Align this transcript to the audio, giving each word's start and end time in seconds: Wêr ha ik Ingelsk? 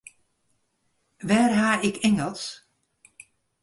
Wêr 1.27 1.51
ha 1.59 1.69
ik 1.87 1.95
Ingelsk? 2.07 2.51